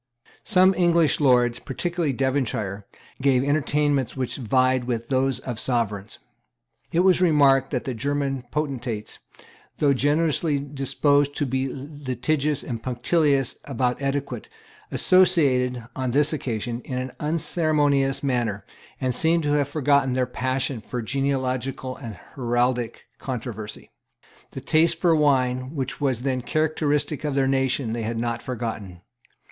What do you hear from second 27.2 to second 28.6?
of their nation, they had not